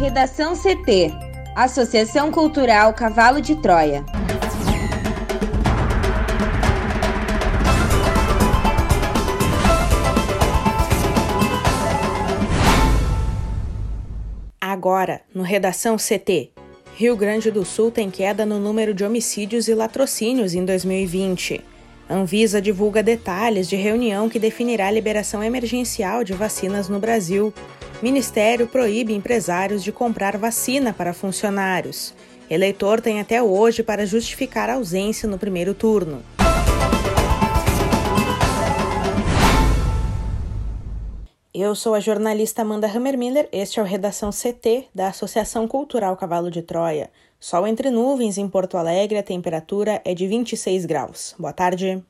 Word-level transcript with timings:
Redação 0.00 0.54
CT 0.56 1.12
Associação 1.54 2.32
Cultural 2.32 2.94
Cavalo 2.94 3.38
de 3.38 3.54
Troia. 3.56 4.02
Agora, 14.58 15.20
no 15.34 15.42
Redação 15.42 15.98
CT. 15.98 16.50
Rio 16.94 17.14
Grande 17.14 17.50
do 17.50 17.62
Sul 17.66 17.90
tem 17.90 18.10
queda 18.10 18.46
no 18.46 18.58
número 18.58 18.94
de 18.94 19.04
homicídios 19.04 19.68
e 19.68 19.74
latrocínios 19.74 20.54
em 20.54 20.64
2020. 20.64 21.60
Anvisa 22.08 22.58
divulga 22.58 23.02
detalhes 23.02 23.68
de 23.68 23.76
reunião 23.76 24.30
que 24.30 24.38
definirá 24.38 24.86
a 24.86 24.90
liberação 24.90 25.44
emergencial 25.44 26.24
de 26.24 26.32
vacinas 26.32 26.88
no 26.88 26.98
Brasil. 26.98 27.52
Ministério 28.02 28.66
proíbe 28.66 29.12
empresários 29.12 29.84
de 29.84 29.92
comprar 29.92 30.38
vacina 30.38 30.90
para 30.90 31.12
funcionários. 31.12 32.14
Eleitor 32.48 32.98
tem 32.98 33.20
até 33.20 33.42
hoje 33.42 33.82
para 33.82 34.06
justificar 34.06 34.70
a 34.70 34.74
ausência 34.74 35.28
no 35.28 35.38
primeiro 35.38 35.74
turno. 35.74 36.22
Eu 41.52 41.74
sou 41.74 41.94
a 41.94 42.00
jornalista 42.00 42.62
Amanda 42.62 42.86
Hammermiller, 42.86 43.46
este 43.52 43.78
é 43.78 43.82
o 43.82 43.86
Redação 43.86 44.30
CT 44.30 44.86
da 44.94 45.08
Associação 45.08 45.68
Cultural 45.68 46.16
Cavalo 46.16 46.50
de 46.50 46.62
Troia. 46.62 47.10
Sol 47.38 47.66
entre 47.66 47.90
nuvens 47.90 48.38
em 48.38 48.48
Porto 48.48 48.78
Alegre, 48.78 49.18
a 49.18 49.22
temperatura 49.22 50.00
é 50.06 50.14
de 50.14 50.26
26 50.26 50.86
graus. 50.86 51.34
Boa 51.38 51.52
tarde. 51.52 52.02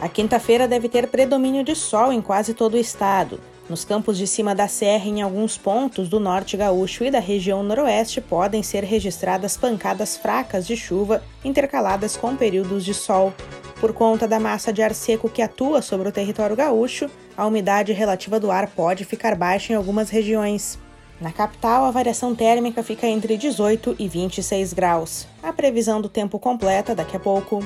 A 0.00 0.08
quinta-feira 0.08 0.66
deve 0.66 0.88
ter 0.88 1.08
predomínio 1.08 1.62
de 1.62 1.74
sol 1.74 2.10
em 2.10 2.22
quase 2.22 2.54
todo 2.54 2.72
o 2.72 2.78
estado. 2.78 3.38
Nos 3.68 3.84
campos 3.84 4.16
de 4.16 4.26
cima 4.26 4.54
da 4.54 4.66
serra, 4.66 5.04
em 5.06 5.20
alguns 5.20 5.58
pontos 5.58 6.08
do 6.08 6.18
norte 6.18 6.56
gaúcho 6.56 7.04
e 7.04 7.10
da 7.10 7.20
região 7.20 7.62
noroeste, 7.62 8.18
podem 8.18 8.62
ser 8.62 8.82
registradas 8.82 9.58
pancadas 9.58 10.16
fracas 10.16 10.66
de 10.66 10.74
chuva 10.74 11.22
intercaladas 11.44 12.16
com 12.16 12.34
períodos 12.34 12.82
de 12.82 12.94
sol. 12.94 13.34
Por 13.78 13.92
conta 13.92 14.26
da 14.26 14.40
massa 14.40 14.72
de 14.72 14.82
ar 14.82 14.94
seco 14.94 15.28
que 15.28 15.42
atua 15.42 15.82
sobre 15.82 16.08
o 16.08 16.12
território 16.12 16.56
gaúcho, 16.56 17.10
a 17.36 17.46
umidade 17.46 17.92
relativa 17.92 18.40
do 18.40 18.50
ar 18.50 18.68
pode 18.68 19.04
ficar 19.04 19.34
baixa 19.34 19.74
em 19.74 19.76
algumas 19.76 20.08
regiões. 20.08 20.78
Na 21.20 21.30
capital, 21.30 21.84
a 21.84 21.90
variação 21.90 22.34
térmica 22.34 22.82
fica 22.82 23.06
entre 23.06 23.36
18 23.36 23.96
e 23.98 24.08
26 24.08 24.72
graus. 24.72 25.26
A 25.42 25.52
previsão 25.52 26.00
do 26.00 26.08
tempo 26.08 26.38
completa 26.38 26.94
daqui 26.94 27.18
a 27.18 27.20
pouco. 27.20 27.62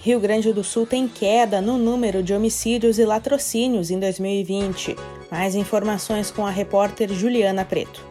Rio 0.00 0.20
Grande 0.20 0.52
do 0.52 0.62
Sul 0.62 0.86
tem 0.86 1.08
queda 1.08 1.60
no 1.60 1.76
número 1.76 2.22
de 2.22 2.32
homicídios 2.32 2.98
e 2.98 3.04
latrocínios 3.04 3.90
em 3.90 3.98
2020. 3.98 4.94
Mais 5.30 5.54
informações 5.56 6.30
com 6.30 6.46
a 6.46 6.50
repórter 6.50 7.12
Juliana 7.12 7.64
Preto. 7.64 8.06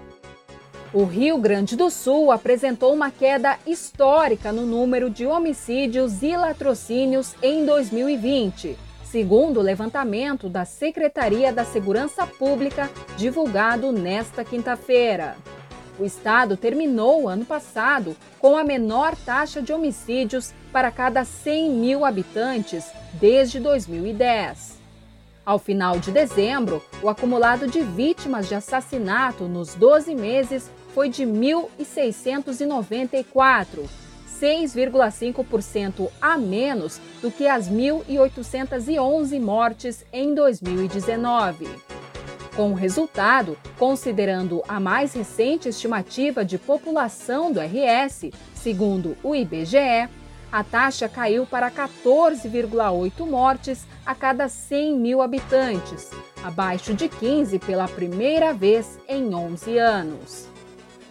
O 0.93 1.05
Rio 1.05 1.37
Grande 1.37 1.75
do 1.75 1.89
Sul 1.89 2.31
apresentou 2.31 2.93
uma 2.93 3.09
queda 3.09 3.57
histórica 3.65 4.51
no 4.51 4.65
número 4.65 5.09
de 5.09 5.25
homicídios 5.25 6.21
e 6.21 6.35
latrocínios 6.35 7.35
em 7.41 7.65
2020 7.65 8.87
segundo 9.09 9.61
o 9.61 9.63
levantamento 9.63 10.49
da 10.49 10.65
Secretaria 10.65 11.53
da 11.53 11.63
Segurança 11.63 12.27
Pública 12.27 12.89
divulgado 13.15 13.91
nesta 13.91 14.43
quinta-feira. 14.43 15.37
O 15.99 16.05
estado 16.05 16.55
terminou 16.55 17.27
ano 17.27 17.43
passado 17.45 18.15
com 18.39 18.55
a 18.55 18.63
menor 18.63 19.15
taxa 19.15 19.59
de 19.61 19.73
homicídios 19.73 20.53
para 20.71 20.91
cada 20.91 21.25
100 21.25 21.71
mil 21.71 22.05
habitantes 22.05 22.85
desde 23.13 23.59
2010. 23.59 24.77
Ao 25.45 25.57
final 25.57 25.97
de 25.99 26.11
dezembro, 26.11 26.83
o 27.01 27.09
acumulado 27.09 27.65
de 27.67 27.81
vítimas 27.81 28.47
de 28.47 28.53
assassinato 28.55 29.45
nos 29.45 29.73
12 29.75 30.13
meses 30.13 30.69
foi 30.93 31.09
de 31.09 31.23
1.694 31.23 33.87
6,5% 34.39 36.11
a 36.21 36.37
menos 36.37 37.01
do 37.21 37.31
que 37.31 37.47
as 37.47 37.67
1.811 37.69 39.41
mortes 39.41 40.05
em 40.13 40.35
2019. 40.35 41.96
Com 42.57 42.71
o 42.71 42.73
resultado, 42.73 43.55
considerando 43.77 44.63
a 44.67 44.79
mais 44.79 45.13
recente 45.13 45.69
estimativa 45.69 46.43
de 46.43 46.57
população 46.57 47.51
do 47.51 47.59
RS, 47.59 48.31
segundo 48.55 49.15
o 49.23 49.35
IBGE, 49.35 50.09
a 50.51 50.63
taxa 50.63 51.07
caiu 51.07 51.45
para 51.45 51.69
14,8 51.69 53.29
mortes 53.29 53.85
a 54.03 54.15
cada 54.15 54.49
100 54.49 54.97
mil 54.97 55.21
habitantes, 55.21 56.09
abaixo 56.43 56.95
de 56.95 57.07
15 57.07 57.59
pela 57.59 57.87
primeira 57.87 58.55
vez 58.55 58.97
em 59.07 59.35
11 59.35 59.77
anos. 59.77 60.47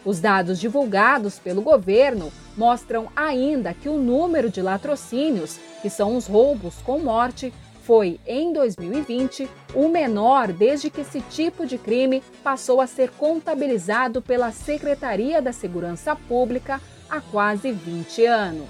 Os 0.04 0.18
dados 0.18 0.58
divulgados 0.58 1.38
pelo 1.38 1.62
governo 1.62 2.32
mostram 2.56 3.06
ainda 3.14 3.72
que 3.72 3.88
o 3.88 3.98
número 3.98 4.50
de 4.50 4.60
latrocínios, 4.60 5.60
que 5.80 5.90
são 5.90 6.16
os 6.16 6.26
roubos 6.26 6.74
com 6.84 6.98
morte, 6.98 7.54
foi, 7.86 8.18
em 8.26 8.52
2020, 8.52 9.48
o 9.72 9.88
menor 9.88 10.52
desde 10.52 10.90
que 10.90 11.02
esse 11.02 11.20
tipo 11.20 11.64
de 11.64 11.78
crime 11.78 12.20
passou 12.42 12.80
a 12.80 12.86
ser 12.86 13.10
contabilizado 13.12 14.20
pela 14.20 14.50
Secretaria 14.50 15.40
da 15.40 15.52
Segurança 15.52 16.16
Pública 16.16 16.80
há 17.08 17.20
quase 17.20 17.70
20 17.70 18.26
anos. 18.26 18.68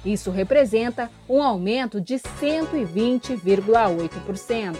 Isso 0.05 0.29
representa 0.31 1.11
um 1.29 1.43
aumento 1.43 2.01
de 2.01 2.15
120,8%. 2.15 4.75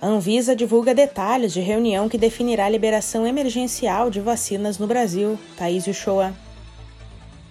A 0.00 0.06
Anvisa 0.06 0.54
divulga 0.54 0.94
detalhes 0.94 1.54
de 1.54 1.60
reunião 1.60 2.10
que 2.10 2.18
definirá 2.18 2.66
a 2.66 2.68
liberação 2.68 3.26
emergencial 3.26 4.10
de 4.10 4.20
vacinas 4.20 4.78
no 4.78 4.86
Brasil. 4.86 5.38
Thaís 5.56 5.86
Uchoa. 5.86 6.34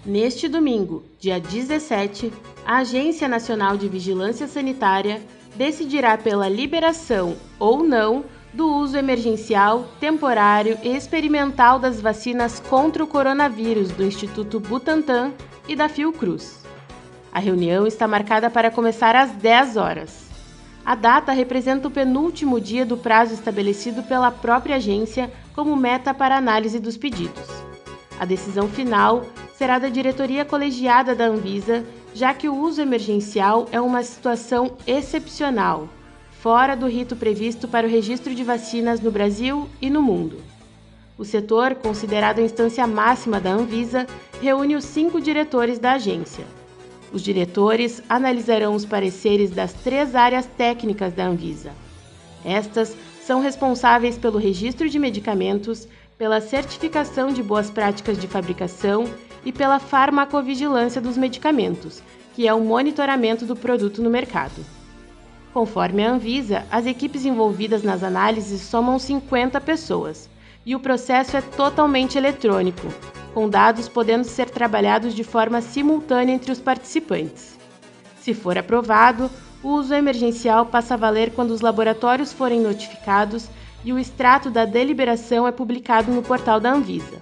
Neste 0.06 0.48
domingo, 0.48 1.04
dia 1.20 1.40
17, 1.40 2.32
a 2.64 2.78
Agência 2.78 3.28
Nacional 3.28 3.76
de 3.76 3.88
Vigilância 3.88 4.48
Sanitária 4.48 5.20
decidirá 5.56 6.16
pela 6.18 6.48
liberação 6.48 7.36
ou 7.58 7.84
não 7.84 8.24
do 8.54 8.68
uso 8.68 8.96
emergencial, 8.96 9.88
temporário 10.00 10.78
e 10.84 10.96
experimental 10.96 11.80
das 11.80 12.00
vacinas 12.00 12.60
contra 12.60 13.04
o 13.04 13.08
coronavírus 13.08 13.90
do 13.92 14.04
Instituto 14.04 14.60
Butantan 14.60 15.32
e 15.68 15.76
da 15.76 15.90
Fiocruz. 15.90 16.64
A 17.32 17.40
reunião 17.40 17.88
está 17.88 18.08
marcada 18.08 18.50
para 18.50 18.70
começar 18.70 19.16
às 19.16 19.32
10 19.32 19.76
horas. 19.78 20.30
A 20.86 20.94
data 20.94 21.32
representa 21.32 21.88
o 21.88 21.92
penúltimo 21.92 22.62
dia 22.62 22.86
do 22.86 22.98
prazo 22.98 23.34
estabelecido 23.34 24.04
pela 24.04 24.30
própria 24.30 24.76
agência 24.76 25.32
como 25.56 25.76
meta 25.76 26.14
para 26.14 26.38
análise 26.38 26.80
dos 26.80 26.96
pedidos. 26.96 27.48
A 28.20 28.26
decisão 28.26 28.68
final 28.68 29.26
será 29.58 29.80
da 29.80 29.90
diretoria 29.90 30.46
colegiada 30.46 31.16
da 31.16 31.26
Anvisa, 31.26 31.84
já 32.14 32.34
que 32.34 32.48
o 32.48 32.56
uso 32.56 32.82
emergencial 32.82 33.68
é 33.72 33.82
uma 33.82 34.04
situação 34.04 34.78
excepcional, 34.86 35.88
fora 36.44 36.76
do 36.76 36.88
rito 36.88 37.16
previsto 37.16 37.70
para 37.70 37.88
o 37.88 37.90
registro 37.90 38.36
de 38.36 38.44
vacinas 38.44 39.00
no 39.00 39.10
Brasil 39.10 39.70
e 39.82 39.90
no 39.90 40.02
mundo. 40.02 40.42
O 41.18 41.24
setor, 41.24 41.74
considerado 41.76 42.40
a 42.40 42.42
instância 42.42 42.86
máxima 42.86 43.40
da 43.40 43.54
Anvisa, 43.54 44.06
reúne 44.42 44.76
os 44.76 44.84
cinco 44.84 45.22
diretores 45.22 45.80
da 45.80 45.94
agência. 45.94 46.44
Os 47.14 47.22
diretores 47.22 48.04
analisarão 48.10 48.76
os 48.76 48.84
pareceres 48.84 49.52
das 49.52 49.72
três 49.72 50.16
áreas 50.16 50.46
técnicas 50.46 51.14
da 51.14 51.28
Anvisa. 51.28 51.72
Estas 52.44 52.94
são 53.22 53.40
responsáveis 53.40 54.18
pelo 54.18 54.38
registro 54.38 54.90
de 54.90 55.00
medicamentos, 55.00 55.88
pela 56.18 56.42
certificação 56.42 57.32
de 57.32 57.42
boas 57.42 57.72
práticas 57.72 58.18
de 58.20 58.28
fabricação 58.28 59.06
e 59.46 59.54
pela 59.54 59.80
farmacovigilância 59.80 61.00
dos 61.00 61.16
medicamentos, 61.16 62.04
que 62.36 62.46
é 62.46 62.54
o 62.54 62.60
monitoramento 62.60 63.46
do 63.46 63.56
produto 63.56 64.04
no 64.04 64.10
mercado. 64.10 64.83
Conforme 65.54 66.04
a 66.04 66.12
Anvisa, 66.12 66.66
as 66.72 66.88
equipes 66.88 67.26
envolvidas 67.26 67.84
nas 67.84 68.02
análises 68.02 68.62
somam 68.62 68.98
50 68.98 69.62
pessoas 69.62 70.28
e 70.66 70.76
o 70.76 70.80
processo 70.80 71.38
é 71.38 71.42
totalmente 71.42 72.18
eletrônico, 72.18 72.88
com 73.36 73.48
dados 73.48 73.88
podendo 73.88 74.24
ser 74.24 74.50
trabalhados 74.50 75.14
de 75.14 75.24
forma 75.24 75.62
simultânea 75.62 76.34
entre 76.34 76.52
os 76.52 76.60
participantes. 76.60 77.60
Se 78.20 78.34
for 78.34 78.58
aprovado, 78.58 79.30
o 79.62 79.70
uso 79.70 79.94
emergencial 79.94 80.66
passa 80.66 80.96
a 80.96 80.98
valer 80.98 81.32
quando 81.34 81.52
os 81.52 81.62
laboratórios 81.62 82.34
forem 82.34 82.60
notificados 82.60 83.48
e 83.86 83.94
o 83.94 84.00
extrato 84.00 84.50
da 84.50 84.66
deliberação 84.66 85.48
é 85.48 85.52
publicado 85.52 86.12
no 86.12 86.24
portal 86.24 86.60
da 86.60 86.72
Anvisa. 86.72 87.22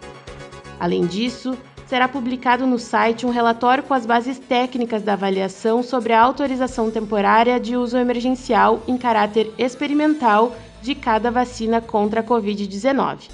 Além 0.79 1.05
disso, 1.05 1.57
será 1.91 2.07
publicado 2.07 2.65
no 2.65 2.79
site 2.79 3.25
um 3.25 3.31
relatório 3.31 3.83
com 3.83 3.93
as 3.93 4.05
bases 4.05 4.39
técnicas 4.39 5.03
da 5.03 5.11
avaliação 5.11 5.83
sobre 5.83 6.13
a 6.13 6.21
autorização 6.21 6.89
temporária 6.89 7.59
de 7.59 7.75
uso 7.75 7.97
emergencial 7.97 8.81
em 8.87 8.97
caráter 8.97 9.53
experimental 9.57 10.55
de 10.81 10.95
cada 10.95 11.29
vacina 11.29 11.81
contra 11.81 12.21
a 12.21 12.23
Covid-19. 12.23 13.29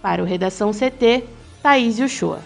Para 0.00 0.22
o 0.22 0.24
Redação 0.24 0.70
CT, 0.70 1.24
Thaís 1.60 1.98
Uchoa. 1.98 2.38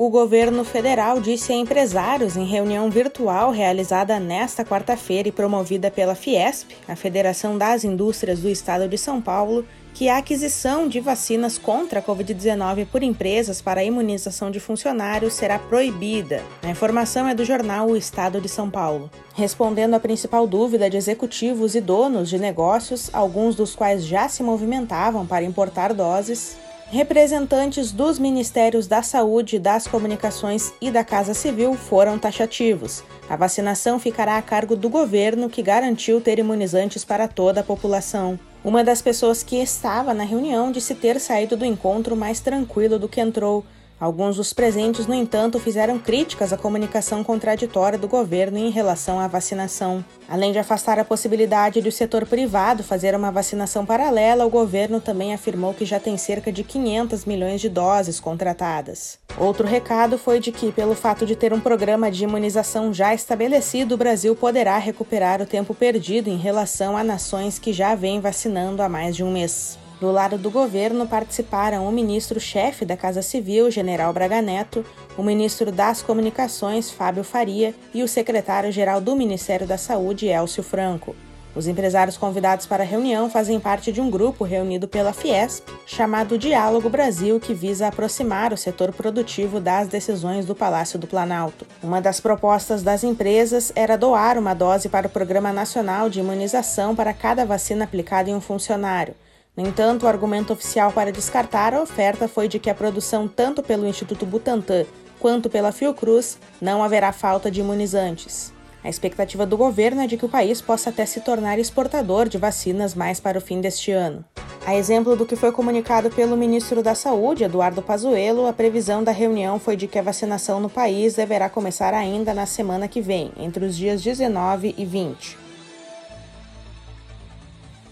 O 0.00 0.10
governo 0.10 0.62
federal 0.62 1.20
disse 1.20 1.52
a 1.52 1.56
empresários 1.56 2.36
em 2.36 2.44
reunião 2.44 2.88
virtual 2.88 3.50
realizada 3.50 4.20
nesta 4.20 4.64
quarta-feira 4.64 5.28
e 5.28 5.32
promovida 5.32 5.90
pela 5.90 6.14
Fiesp, 6.14 6.70
a 6.86 6.94
Federação 6.94 7.58
das 7.58 7.82
Indústrias 7.82 8.38
do 8.38 8.48
Estado 8.48 8.88
de 8.88 8.96
São 8.96 9.20
Paulo, 9.20 9.66
que 9.92 10.08
a 10.08 10.18
aquisição 10.18 10.86
de 10.88 11.00
vacinas 11.00 11.58
contra 11.58 11.98
a 11.98 12.02
Covid-19 12.02 12.86
por 12.86 13.02
empresas 13.02 13.60
para 13.60 13.82
imunização 13.82 14.52
de 14.52 14.60
funcionários 14.60 15.34
será 15.34 15.58
proibida. 15.58 16.44
A 16.62 16.70
informação 16.70 17.26
é 17.26 17.34
do 17.34 17.44
jornal 17.44 17.88
O 17.88 17.96
Estado 17.96 18.40
de 18.40 18.48
São 18.48 18.70
Paulo. 18.70 19.10
Respondendo 19.34 19.94
à 19.94 19.98
principal 19.98 20.46
dúvida 20.46 20.88
de 20.88 20.96
executivos 20.96 21.74
e 21.74 21.80
donos 21.80 22.28
de 22.28 22.38
negócios, 22.38 23.10
alguns 23.12 23.56
dos 23.56 23.74
quais 23.74 24.06
já 24.06 24.28
se 24.28 24.44
movimentavam 24.44 25.26
para 25.26 25.44
importar 25.44 25.92
doses, 25.92 26.56
representantes 26.90 27.92
dos 27.92 28.18
Ministérios 28.18 28.86
da 28.86 29.02
Saúde, 29.02 29.58
das 29.58 29.86
Comunicações 29.86 30.72
e 30.80 30.90
da 30.90 31.04
Casa 31.04 31.34
Civil 31.34 31.74
foram 31.74 32.18
taxativos. 32.18 33.04
A 33.28 33.36
vacinação 33.36 33.98
ficará 33.98 34.38
a 34.38 34.42
cargo 34.42 34.74
do 34.74 34.88
governo, 34.88 35.50
que 35.50 35.62
garantiu 35.62 36.20
ter 36.20 36.38
imunizantes 36.38 37.04
para 37.04 37.28
toda 37.28 37.60
a 37.60 37.64
população. 37.64 38.38
Uma 38.64 38.82
das 38.82 39.02
pessoas 39.02 39.42
que 39.42 39.56
estava 39.56 40.14
na 40.14 40.24
reunião 40.24 40.72
disse 40.72 40.94
ter 40.94 41.20
saído 41.20 41.56
do 41.56 41.64
encontro 41.64 42.16
mais 42.16 42.40
tranquilo 42.40 42.98
do 42.98 43.08
que 43.08 43.20
entrou. 43.20 43.64
Alguns 44.00 44.36
dos 44.36 44.52
presentes, 44.52 45.08
no 45.08 45.14
entanto, 45.14 45.58
fizeram 45.58 45.98
críticas 45.98 46.52
à 46.52 46.56
comunicação 46.56 47.24
contraditória 47.24 47.98
do 47.98 48.06
governo 48.06 48.56
em 48.56 48.70
relação 48.70 49.18
à 49.18 49.26
vacinação. 49.26 50.04
Além 50.28 50.52
de 50.52 50.58
afastar 50.58 51.00
a 51.00 51.04
possibilidade 51.04 51.80
de 51.80 51.88
o 51.88 51.92
setor 51.92 52.24
privado 52.24 52.84
fazer 52.84 53.12
uma 53.16 53.32
vacinação 53.32 53.84
paralela, 53.84 54.46
o 54.46 54.50
governo 54.50 55.00
também 55.00 55.34
afirmou 55.34 55.74
que 55.74 55.84
já 55.84 55.98
tem 55.98 56.16
cerca 56.16 56.52
de 56.52 56.62
500 56.62 57.24
milhões 57.24 57.60
de 57.60 57.68
doses 57.68 58.20
contratadas. 58.20 59.18
Outro 59.36 59.66
recado 59.66 60.16
foi 60.16 60.38
de 60.38 60.52
que, 60.52 60.70
pelo 60.70 60.94
fato 60.94 61.26
de 61.26 61.34
ter 61.34 61.52
um 61.52 61.60
programa 61.60 62.08
de 62.08 62.22
imunização 62.22 62.94
já 62.94 63.12
estabelecido, 63.12 63.96
o 63.96 63.98
Brasil 63.98 64.36
poderá 64.36 64.78
recuperar 64.78 65.42
o 65.42 65.46
tempo 65.46 65.74
perdido 65.74 66.30
em 66.30 66.36
relação 66.36 66.96
a 66.96 67.02
nações 67.02 67.58
que 67.58 67.72
já 67.72 67.96
vêm 67.96 68.20
vacinando 68.20 68.80
há 68.80 68.88
mais 68.88 69.16
de 69.16 69.24
um 69.24 69.32
mês. 69.32 69.76
Do 70.00 70.12
lado 70.12 70.38
do 70.38 70.48
governo 70.48 71.08
participaram 71.08 71.88
o 71.88 71.90
ministro-chefe 71.90 72.84
da 72.84 72.96
Casa 72.96 73.20
Civil, 73.20 73.68
General 73.68 74.12
Braga 74.12 74.40
Neto, 74.40 74.84
o 75.16 75.24
ministro 75.24 75.72
das 75.72 76.02
Comunicações, 76.02 76.88
Fábio 76.88 77.24
Faria, 77.24 77.74
e 77.92 78.04
o 78.04 78.08
secretário-geral 78.08 79.00
do 79.00 79.16
Ministério 79.16 79.66
da 79.66 79.76
Saúde, 79.76 80.28
Elcio 80.28 80.62
Franco. 80.62 81.16
Os 81.52 81.66
empresários 81.66 82.16
convidados 82.16 82.66
para 82.66 82.84
a 82.84 82.86
reunião 82.86 83.28
fazem 83.28 83.58
parte 83.58 83.90
de 83.90 84.00
um 84.00 84.08
grupo 84.08 84.44
reunido 84.44 84.86
pela 84.86 85.12
Fiesp, 85.12 85.68
chamado 85.84 86.38
Diálogo 86.38 86.88
Brasil, 86.88 87.40
que 87.40 87.52
visa 87.52 87.88
aproximar 87.88 88.52
o 88.52 88.56
setor 88.56 88.92
produtivo 88.92 89.58
das 89.58 89.88
decisões 89.88 90.46
do 90.46 90.54
Palácio 90.54 90.96
do 90.96 91.08
Planalto. 91.08 91.66
Uma 91.82 92.00
das 92.00 92.20
propostas 92.20 92.84
das 92.84 93.02
empresas 93.02 93.72
era 93.74 93.98
doar 93.98 94.38
uma 94.38 94.54
dose 94.54 94.88
para 94.88 95.08
o 95.08 95.10
Programa 95.10 95.52
Nacional 95.52 96.08
de 96.08 96.20
Imunização 96.20 96.94
para 96.94 97.12
cada 97.12 97.44
vacina 97.44 97.82
aplicada 97.82 98.30
em 98.30 98.34
um 98.36 98.40
funcionário. 98.40 99.16
No 99.58 99.66
entanto, 99.66 100.04
o 100.04 100.08
argumento 100.08 100.52
oficial 100.52 100.92
para 100.92 101.10
descartar 101.10 101.74
a 101.74 101.82
oferta 101.82 102.28
foi 102.28 102.46
de 102.46 102.60
que 102.60 102.70
a 102.70 102.74
produção 102.76 103.26
tanto 103.26 103.60
pelo 103.60 103.88
Instituto 103.88 104.24
Butantan 104.24 104.86
quanto 105.18 105.50
pela 105.50 105.72
Fiocruz 105.72 106.38
não 106.60 106.80
haverá 106.80 107.10
falta 107.10 107.50
de 107.50 107.58
imunizantes. 107.58 108.52
A 108.84 108.88
expectativa 108.88 109.44
do 109.44 109.56
governo 109.56 110.00
é 110.00 110.06
de 110.06 110.16
que 110.16 110.24
o 110.24 110.28
país 110.28 110.60
possa 110.60 110.90
até 110.90 111.04
se 111.04 111.22
tornar 111.22 111.58
exportador 111.58 112.28
de 112.28 112.38
vacinas 112.38 112.94
mais 112.94 113.18
para 113.18 113.36
o 113.36 113.40
fim 113.40 113.60
deste 113.60 113.90
ano. 113.90 114.24
A 114.64 114.76
exemplo 114.76 115.16
do 115.16 115.26
que 115.26 115.34
foi 115.34 115.50
comunicado 115.50 116.08
pelo 116.08 116.36
ministro 116.36 116.80
da 116.80 116.94
Saúde, 116.94 117.42
Eduardo 117.42 117.82
Pazuello, 117.82 118.46
a 118.46 118.52
previsão 118.52 119.02
da 119.02 119.10
reunião 119.10 119.58
foi 119.58 119.74
de 119.74 119.88
que 119.88 119.98
a 119.98 120.02
vacinação 120.02 120.60
no 120.60 120.70
país 120.70 121.14
deverá 121.14 121.48
começar 121.48 121.92
ainda 121.94 122.32
na 122.32 122.46
semana 122.46 122.86
que 122.86 123.00
vem, 123.00 123.32
entre 123.36 123.64
os 123.64 123.76
dias 123.76 124.00
19 124.02 124.76
e 124.78 124.84
20. 124.84 125.47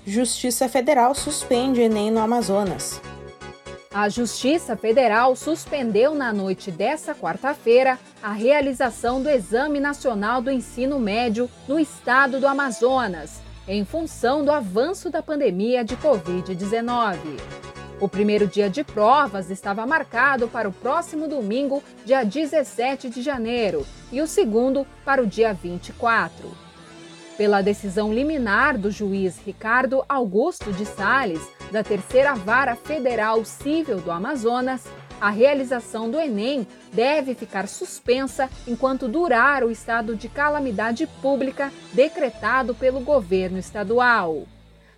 Justiça 0.09 0.69
Federal 0.69 1.17
suspende 1.17 1.81
Enem 1.81 2.13
no 2.13 2.21
Amazonas. 2.21 3.01
A 3.93 4.09
Justiça 4.09 4.77
Federal 4.77 5.35
suspendeu 5.35 6.15
na 6.15 6.33
noite 6.33 6.71
desta 6.71 7.13
quarta-feira 7.13 7.99
a 8.23 8.31
realização 8.31 9.21
do 9.21 9.29
Exame 9.29 9.81
Nacional 9.81 10.41
do 10.41 10.49
Ensino 10.49 11.01
Médio 11.01 11.51
no 11.67 11.77
estado 11.77 12.39
do 12.39 12.47
Amazonas, 12.47 13.41
em 13.67 13.85
função 13.85 14.45
do 14.45 14.53
avanço 14.53 15.11
da 15.11 15.25
pandemia 15.25 15.85
de 15.85 15.97
Covid-19. 15.97 17.19
O 18.01 18.09
primeiro 18.09 18.47
dia 18.47 18.71
de 18.71 18.85
provas 18.85 19.51
estava 19.51 19.85
marcado 19.85 20.47
para 20.47 20.69
o 20.69 20.73
próximo 20.73 21.27
domingo, 21.27 21.83
dia 22.05 22.23
17 22.23 23.11
de 23.11 23.23
janeiro, 23.23 23.85
e 24.13 24.23
o 24.23 24.27
segundo 24.29 24.87
para 25.05 25.21
o 25.21 25.27
dia 25.27 25.53
24. 25.53 26.66
Pela 27.37 27.61
decisão 27.61 28.13
liminar 28.13 28.79
do 28.79 28.91
juiz 28.91 29.39
Ricardo 29.45 30.03
Augusto 30.09 30.73
de 30.73 30.87
Sales, 30.87 31.41
da 31.71 31.85
Terceira 31.85 32.35
Vara 32.35 32.75
Federal 32.75 33.45
Civil 33.45 34.01
do 34.01 34.11
Amazonas, 34.11 34.85
a 35.21 35.29
realização 35.29 36.11
do 36.11 36.19
Enem 36.19 36.67
deve 36.93 37.35
ficar 37.35 37.69
suspensa 37.69 38.49
enquanto 38.67 39.07
durar 39.07 39.65
o 39.65 39.71
estado 39.71 40.17
de 40.17 40.29
calamidade 40.29 41.07
pública 41.21 41.71
decretado 41.93 42.75
pelo 42.75 43.01
governo 43.01 43.59
estadual. 43.59 44.45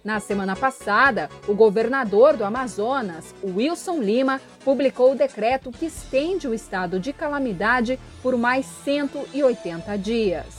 Na 0.05 0.21
semana 0.21 0.55
passada, 0.55 1.29
o 1.49 1.55
governador 1.55 2.37
do 2.37 2.45
Amazonas, 2.45 3.35
Wilson 3.43 4.01
Lima, 4.01 4.41
publicou 4.65 5.13
o 5.13 5.17
decreto 5.17 5.73
que 5.73 5.87
estende 5.87 6.47
o 6.47 6.55
estado 6.55 7.01
de 7.01 7.13
calamidade 7.13 7.99
por 8.23 8.37
mais 8.37 8.65
180 8.85 9.99
dias. 9.99 10.58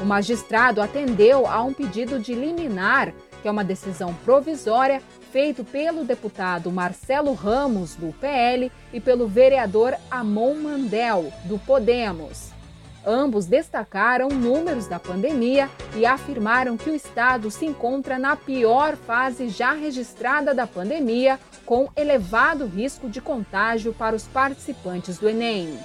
O 0.00 0.04
magistrado 0.04 0.80
atendeu 0.80 1.46
a 1.46 1.62
um 1.62 1.74
pedido 1.74 2.18
de 2.18 2.34
liminar, 2.34 3.12
que 3.42 3.48
é 3.48 3.50
uma 3.50 3.62
decisão 3.62 4.14
provisória 4.24 5.02
feito 5.30 5.62
pelo 5.62 6.04
deputado 6.04 6.72
Marcelo 6.72 7.34
Ramos, 7.34 7.94
do 7.94 8.12
PL, 8.14 8.72
e 8.92 9.00
pelo 9.00 9.28
vereador 9.28 9.94
Amon 10.10 10.54
Mandel, 10.54 11.30
do 11.44 11.58
Podemos. 11.58 12.48
Ambos 13.06 13.46
destacaram 13.46 14.28
números 14.28 14.86
da 14.86 14.98
pandemia 14.98 15.70
e 15.94 16.04
afirmaram 16.04 16.76
que 16.76 16.90
o 16.90 16.94
estado 16.94 17.50
se 17.50 17.66
encontra 17.66 18.18
na 18.18 18.36
pior 18.36 18.96
fase 18.96 19.48
já 19.48 19.72
registrada 19.72 20.54
da 20.54 20.66
pandemia, 20.66 21.38
com 21.64 21.88
elevado 21.94 22.66
risco 22.66 23.08
de 23.08 23.20
contágio 23.20 23.92
para 23.92 24.16
os 24.16 24.26
participantes 24.26 25.18
do 25.18 25.28
Enem. 25.28 25.78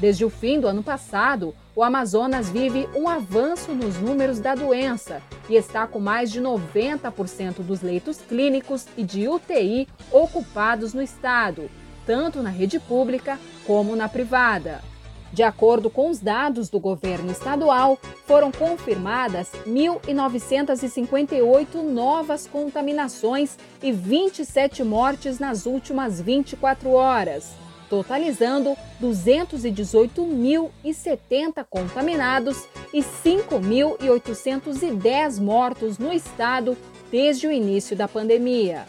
Desde 0.00 0.24
o 0.24 0.30
fim 0.30 0.58
do 0.58 0.66
ano 0.66 0.82
passado, 0.82 1.54
o 1.76 1.82
Amazonas 1.82 2.48
vive 2.48 2.88
um 2.96 3.06
avanço 3.06 3.72
nos 3.72 3.98
números 3.98 4.40
da 4.40 4.54
doença 4.54 5.20
e 5.46 5.56
está 5.56 5.86
com 5.86 6.00
mais 6.00 6.32
de 6.32 6.40
90% 6.40 7.60
dos 7.60 7.82
leitos 7.82 8.16
clínicos 8.16 8.86
e 8.96 9.04
de 9.04 9.28
UTI 9.28 9.86
ocupados 10.10 10.94
no 10.94 11.02
estado, 11.02 11.70
tanto 12.06 12.42
na 12.42 12.48
rede 12.48 12.80
pública 12.80 13.38
como 13.66 13.94
na 13.94 14.08
privada. 14.08 14.80
De 15.34 15.42
acordo 15.42 15.90
com 15.90 16.08
os 16.08 16.18
dados 16.18 16.70
do 16.70 16.80
governo 16.80 17.30
estadual, 17.30 17.98
foram 18.24 18.50
confirmadas 18.50 19.52
1.958 19.66 21.82
novas 21.82 22.46
contaminações 22.46 23.58
e 23.82 23.92
27 23.92 24.82
mortes 24.82 25.38
nas 25.38 25.66
últimas 25.66 26.18
24 26.20 26.90
horas, 26.90 27.52
totalizando 27.90 28.74
218.070 29.02 31.66
contaminados 31.68 32.68
e 32.94 33.02
5.810 33.02 35.40
mortos 35.40 35.98
no 35.98 36.12
estado 36.12 36.76
desde 37.10 37.48
o 37.48 37.52
início 37.52 37.96
da 37.96 38.06
pandemia. 38.06 38.86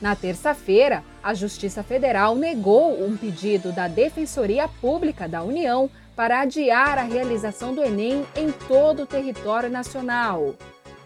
Na 0.00 0.14
terça-feira, 0.14 1.02
a 1.22 1.34
Justiça 1.34 1.82
Federal 1.82 2.36
negou 2.36 3.02
um 3.02 3.16
pedido 3.16 3.72
da 3.72 3.88
Defensoria 3.88 4.68
Pública 4.68 5.26
da 5.26 5.42
União 5.42 5.90
para 6.14 6.42
adiar 6.42 6.98
a 6.98 7.02
realização 7.02 7.74
do 7.74 7.82
Enem 7.82 8.24
em 8.36 8.52
todo 8.52 9.02
o 9.02 9.06
território 9.06 9.70
nacional. 9.70 10.54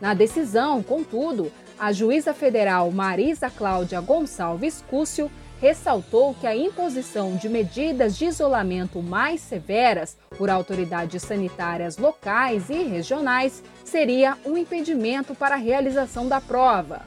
Na 0.01 0.15
decisão, 0.15 0.83
contudo, 0.83 1.53
a 1.79 1.93
juíza 1.93 2.35
federal 2.35 2.91
Marisa 2.91 3.49
Cláudia 3.49 4.01
Gonçalves 4.01 4.83
Cúcio 4.89 5.31
ressaltou 5.63 6.35
que 6.35 6.45
a 6.45 6.57
imposição 6.57 7.37
de 7.37 7.49
medidas 7.49 8.19
de 8.19 8.25
isolamento 8.25 9.01
mais 9.01 9.41
severas 9.41 10.17
por 10.37 10.51
autoridades 10.51 11.23
sanitárias 11.23 11.97
locais 11.97 12.69
e 12.69 12.83
regionais 12.83 13.63
seria 13.85 14.37
um 14.45 14.59
impedimento 14.59 15.37
para 15.37 15.55
a 15.55 15.59
realização 15.59 16.27
da 16.27 16.41
prova. 16.41 17.03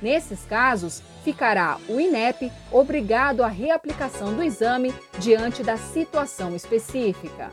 Nesses 0.00 0.46
casos, 0.46 1.02
ficará 1.22 1.76
o 1.86 2.00
INEP 2.00 2.50
obrigado 2.72 3.42
à 3.42 3.48
reaplicação 3.48 4.32
do 4.32 4.42
exame 4.42 4.94
diante 5.18 5.62
da 5.62 5.76
situação 5.76 6.56
específica. 6.56 7.52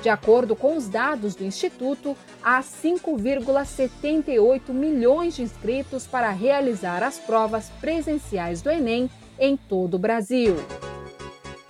De 0.00 0.08
acordo 0.08 0.56
com 0.56 0.74
os 0.74 0.88
dados 0.88 1.34
do 1.34 1.44
Instituto, 1.44 2.16
há 2.42 2.62
5,78 2.62 4.70
milhões 4.70 5.36
de 5.36 5.42
inscritos 5.42 6.06
para 6.06 6.30
realizar 6.30 7.02
as 7.02 7.18
provas 7.18 7.68
presenciais 7.78 8.62
do 8.62 8.70
Enem 8.70 9.10
em 9.38 9.56
todo 9.56 9.94
o 9.94 9.98
Brasil. 9.98 10.56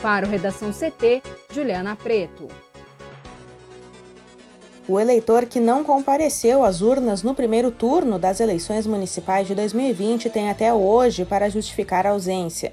Para 0.00 0.26
o 0.26 0.28
Redação 0.28 0.70
CT, 0.70 1.22
Juliana 1.52 1.94
Preto. 1.96 2.48
O 4.88 4.98
eleitor 4.98 5.46
que 5.46 5.60
não 5.60 5.84
compareceu 5.84 6.64
às 6.64 6.80
urnas 6.80 7.22
no 7.22 7.34
primeiro 7.34 7.70
turno 7.70 8.18
das 8.18 8.40
eleições 8.40 8.86
municipais 8.86 9.46
de 9.46 9.54
2020 9.54 10.28
tem 10.28 10.50
até 10.50 10.74
hoje 10.74 11.24
para 11.24 11.48
justificar 11.48 12.04
a 12.06 12.10
ausência. 12.10 12.72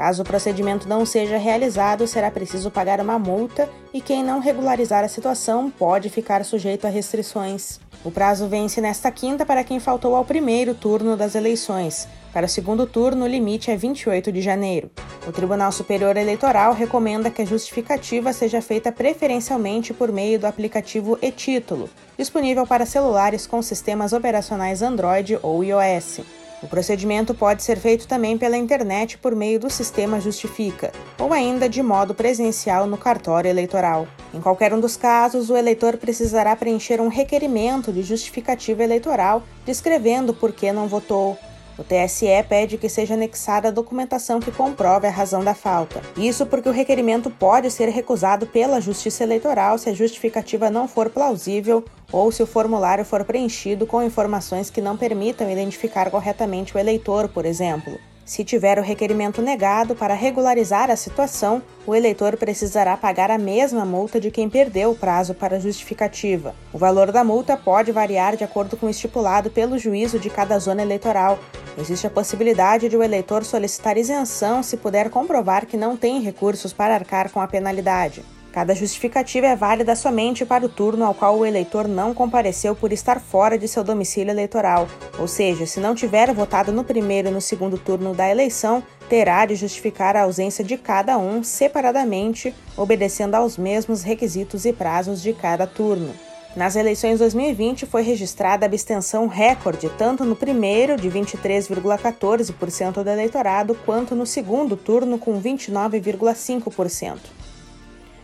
Caso 0.00 0.22
o 0.22 0.24
procedimento 0.24 0.88
não 0.88 1.04
seja 1.04 1.36
realizado, 1.36 2.06
será 2.06 2.30
preciso 2.30 2.70
pagar 2.70 3.02
uma 3.02 3.18
multa 3.18 3.68
e 3.92 4.00
quem 4.00 4.24
não 4.24 4.40
regularizar 4.40 5.04
a 5.04 5.08
situação 5.08 5.70
pode 5.70 6.08
ficar 6.08 6.42
sujeito 6.42 6.86
a 6.86 6.88
restrições. 6.88 7.78
O 8.02 8.10
prazo 8.10 8.48
vence 8.48 8.80
nesta 8.80 9.10
quinta 9.10 9.44
para 9.44 9.62
quem 9.62 9.78
faltou 9.78 10.16
ao 10.16 10.24
primeiro 10.24 10.72
turno 10.74 11.18
das 11.18 11.34
eleições. 11.34 12.08
Para 12.32 12.46
o 12.46 12.48
segundo 12.48 12.86
turno, 12.86 13.26
o 13.26 13.28
limite 13.28 13.70
é 13.70 13.76
28 13.76 14.32
de 14.32 14.40
janeiro. 14.40 14.90
O 15.28 15.32
Tribunal 15.32 15.70
Superior 15.70 16.16
Eleitoral 16.16 16.72
recomenda 16.72 17.30
que 17.30 17.42
a 17.42 17.44
justificativa 17.44 18.32
seja 18.32 18.62
feita 18.62 18.90
preferencialmente 18.90 19.92
por 19.92 20.10
meio 20.10 20.40
do 20.40 20.46
aplicativo 20.46 21.18
e-Título, 21.20 21.90
disponível 22.16 22.66
para 22.66 22.86
celulares 22.86 23.46
com 23.46 23.60
sistemas 23.60 24.14
operacionais 24.14 24.80
Android 24.80 25.38
ou 25.42 25.62
iOS. 25.62 26.39
O 26.62 26.68
procedimento 26.68 27.34
pode 27.34 27.62
ser 27.62 27.78
feito 27.78 28.06
também 28.06 28.36
pela 28.36 28.56
internet 28.56 29.16
por 29.16 29.34
meio 29.34 29.58
do 29.58 29.70
sistema 29.70 30.20
Justifica, 30.20 30.92
ou 31.18 31.32
ainda 31.32 31.68
de 31.68 31.82
modo 31.82 32.14
presencial 32.14 32.86
no 32.86 32.98
cartório 32.98 33.48
eleitoral. 33.48 34.06
Em 34.34 34.40
qualquer 34.40 34.74
um 34.74 34.80
dos 34.80 34.94
casos, 34.94 35.48
o 35.48 35.56
eleitor 35.56 35.96
precisará 35.96 36.54
preencher 36.54 37.00
um 37.00 37.08
requerimento 37.08 37.90
de 37.90 38.02
justificativa 38.02 38.84
eleitoral 38.84 39.42
descrevendo 39.64 40.34
por 40.34 40.52
que 40.52 40.70
não 40.70 40.86
votou, 40.86 41.38
o 41.78 41.84
TSE 41.84 42.26
pede 42.48 42.76
que 42.76 42.88
seja 42.88 43.14
anexada 43.14 43.68
a 43.68 43.70
documentação 43.70 44.40
que 44.40 44.50
comprove 44.50 45.06
a 45.06 45.10
razão 45.10 45.42
da 45.42 45.54
falta. 45.54 46.00
Isso 46.16 46.44
porque 46.46 46.68
o 46.68 46.72
requerimento 46.72 47.30
pode 47.30 47.70
ser 47.70 47.88
recusado 47.88 48.46
pela 48.46 48.80
Justiça 48.80 49.24
Eleitoral 49.24 49.78
se 49.78 49.88
a 49.88 49.94
justificativa 49.94 50.70
não 50.70 50.86
for 50.86 51.10
plausível 51.10 51.84
ou 52.12 52.30
se 52.32 52.42
o 52.42 52.46
formulário 52.46 53.04
for 53.04 53.24
preenchido 53.24 53.86
com 53.86 54.02
informações 54.02 54.68
que 54.68 54.80
não 54.80 54.96
permitam 54.96 55.50
identificar 55.50 56.10
corretamente 56.10 56.76
o 56.76 56.78
eleitor, 56.78 57.28
por 57.28 57.44
exemplo. 57.44 57.98
Se 58.30 58.44
tiver 58.44 58.78
o 58.78 58.82
requerimento 58.82 59.42
negado 59.42 59.96
para 59.96 60.14
regularizar 60.14 60.88
a 60.88 60.94
situação, 60.94 61.60
o 61.84 61.96
eleitor 61.96 62.36
precisará 62.36 62.96
pagar 62.96 63.28
a 63.28 63.36
mesma 63.36 63.84
multa 63.84 64.20
de 64.20 64.30
quem 64.30 64.48
perdeu 64.48 64.92
o 64.92 64.94
prazo 64.94 65.34
para 65.34 65.58
justificativa. 65.58 66.54
O 66.72 66.78
valor 66.78 67.10
da 67.10 67.24
multa 67.24 67.56
pode 67.56 67.90
variar 67.90 68.36
de 68.36 68.44
acordo 68.44 68.76
com 68.76 68.86
o 68.86 68.88
estipulado 68.88 69.50
pelo 69.50 69.76
juízo 69.76 70.20
de 70.20 70.30
cada 70.30 70.56
zona 70.60 70.80
eleitoral. 70.80 71.40
Existe 71.76 72.06
a 72.06 72.10
possibilidade 72.10 72.88
de 72.88 72.96
o 72.96 73.02
eleitor 73.02 73.44
solicitar 73.44 73.98
isenção 73.98 74.62
se 74.62 74.76
puder 74.76 75.10
comprovar 75.10 75.66
que 75.66 75.76
não 75.76 75.96
tem 75.96 76.20
recursos 76.20 76.72
para 76.72 76.94
arcar 76.94 77.32
com 77.32 77.40
a 77.40 77.48
penalidade. 77.48 78.22
Cada 78.52 78.74
justificativa 78.74 79.46
é 79.46 79.54
válida 79.54 79.94
somente 79.94 80.44
para 80.44 80.66
o 80.66 80.68
turno 80.68 81.04
ao 81.04 81.14
qual 81.14 81.38
o 81.38 81.46
eleitor 81.46 81.86
não 81.86 82.12
compareceu 82.12 82.74
por 82.74 82.92
estar 82.92 83.20
fora 83.20 83.56
de 83.56 83.68
seu 83.68 83.84
domicílio 83.84 84.32
eleitoral, 84.32 84.88
ou 85.20 85.28
seja, 85.28 85.66
se 85.66 85.78
não 85.78 85.94
tiver 85.94 86.34
votado 86.34 86.72
no 86.72 86.82
primeiro 86.82 87.28
e 87.28 87.30
no 87.30 87.40
segundo 87.40 87.78
turno 87.78 88.12
da 88.12 88.28
eleição, 88.28 88.82
terá 89.08 89.46
de 89.46 89.54
justificar 89.54 90.16
a 90.16 90.22
ausência 90.22 90.64
de 90.64 90.76
cada 90.76 91.16
um 91.16 91.44
separadamente, 91.44 92.52
obedecendo 92.76 93.36
aos 93.36 93.56
mesmos 93.56 94.02
requisitos 94.02 94.64
e 94.64 94.72
prazos 94.72 95.22
de 95.22 95.32
cada 95.32 95.64
turno. 95.64 96.12
Nas 96.56 96.74
eleições 96.74 97.20
2020 97.20 97.86
foi 97.86 98.02
registrada 98.02 98.66
abstenção 98.66 99.28
recorde 99.28 99.88
tanto 99.96 100.24
no 100.24 100.34
primeiro, 100.34 100.96
de 100.96 101.08
23,14% 101.08 103.04
do 103.04 103.08
eleitorado, 103.08 103.76
quanto 103.86 104.16
no 104.16 104.26
segundo 104.26 104.76
turno, 104.76 105.16
com 105.16 105.40
29,5%. 105.40 107.39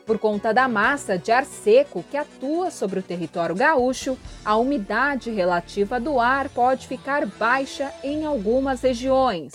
Por 0.06 0.20
conta 0.20 0.54
da 0.54 0.68
massa 0.68 1.18
de 1.18 1.32
ar 1.32 1.44
seco 1.44 2.04
que 2.08 2.16
atua 2.16 2.70
sobre 2.70 3.00
o 3.00 3.02
território 3.02 3.56
gaúcho, 3.56 4.16
a 4.44 4.56
umidade 4.56 5.32
relativa 5.32 5.98
do 5.98 6.20
ar 6.20 6.48
pode 6.48 6.86
ficar 6.86 7.26
baixa 7.26 7.92
em 8.04 8.24
algumas 8.24 8.82
regiões. 8.82 9.52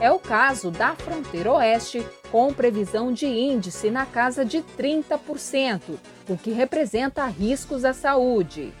É 0.00 0.10
o 0.10 0.18
caso 0.18 0.72
da 0.72 0.96
fronteira 0.96 1.52
oeste, 1.52 2.04
com 2.32 2.52
previsão 2.52 3.12
de 3.12 3.26
índice 3.26 3.92
na 3.92 4.04
casa 4.04 4.44
de 4.44 4.60
30%, 4.60 5.80
o 6.28 6.36
que 6.36 6.50
representa 6.50 7.24
riscos 7.26 7.84
à 7.84 7.92
saúde. 7.92 8.72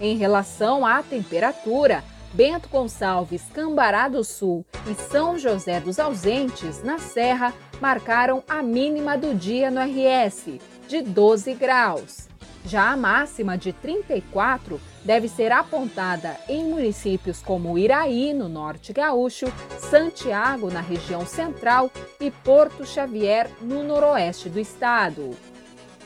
Em 0.00 0.16
relação 0.16 0.86
à 0.86 1.02
temperatura, 1.02 2.04
Bento 2.34 2.68
Gonçalves, 2.68 3.44
Cambará 3.54 4.08
do 4.08 4.24
Sul 4.24 4.66
e 4.90 4.94
São 4.94 5.38
José 5.38 5.78
dos 5.78 6.00
Ausentes, 6.00 6.82
na 6.82 6.98
Serra, 6.98 7.54
marcaram 7.80 8.42
a 8.48 8.60
mínima 8.60 9.16
do 9.16 9.32
dia 9.32 9.70
no 9.70 9.80
RS, 9.80 10.58
de 10.88 11.00
12 11.00 11.54
graus. 11.54 12.28
Já 12.64 12.90
a 12.90 12.96
máxima 12.96 13.56
de 13.56 13.72
34 13.72 14.80
deve 15.04 15.28
ser 15.28 15.52
apontada 15.52 16.36
em 16.48 16.64
municípios 16.64 17.40
como 17.40 17.78
Iraí, 17.78 18.34
no 18.34 18.48
norte 18.48 18.92
gaúcho, 18.92 19.46
Santiago, 19.78 20.72
na 20.72 20.80
região 20.80 21.24
central 21.24 21.88
e 22.18 22.32
Porto 22.32 22.84
Xavier, 22.84 23.48
no 23.60 23.84
noroeste 23.84 24.48
do 24.48 24.58
estado. 24.58 25.36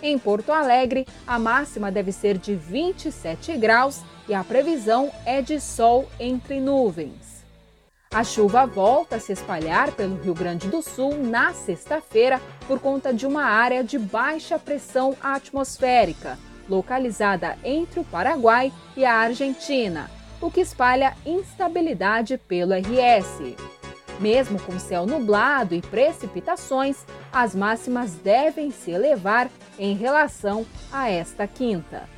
Em 0.03 0.19
Porto 0.19 0.53
Alegre, 0.53 1.07
a 1.27 1.39
máxima 1.39 1.91
deve 1.91 2.13
ser 2.13 2.37
de 2.37 2.55
27 2.55 3.57
graus 3.57 4.03
e 4.29 4.35
a 4.35 4.45
previsão 4.45 5.11
é 5.25 5.41
de 5.41 5.59
sol 5.59 6.09
entre 6.21 6.61
nuvens. 6.61 7.39
A 8.11 8.25
chuva 8.25 8.67
volta 8.67 9.17
a 9.17 9.21
se 9.21 9.33
espalhar 9.33 9.93
pelo 9.93 10.17
Rio 10.17 10.35
Grande 10.35 10.69
do 10.69 10.81
Sul 10.81 11.17
na 11.17 11.53
sexta-feira 11.53 12.41
por 12.67 12.81
conta 12.81 13.13
de 13.13 13.27
uma 13.27 13.45
área 13.45 13.85
de 13.85 13.99
baixa 13.99 14.59
pressão 14.59 15.15
atmosférica, 15.23 16.39
localizada 16.69 17.59
entre 17.63 18.01
o 18.01 18.05
Paraguai 18.05 18.73
e 18.97 19.05
a 19.05 19.15
Argentina, 19.15 20.11
o 20.41 20.51
que 20.51 20.61
espalha 20.61 21.17
instabilidade 21.27 22.39
pelo 22.39 22.73
RS. 22.73 23.55
Mesmo 24.19 24.61
com 24.61 24.79
céu 24.79 25.07
nublado 25.07 25.75
e 25.75 25.83
precipitações, 25.83 27.05
as 27.33 27.55
máximas 27.55 28.15
devem 28.15 28.71
se 28.71 28.91
elevar 28.91 29.51
em 29.79 29.95
relação 29.95 30.67
a 30.91 31.11
esta 31.11 31.47
quinta. 31.47 32.18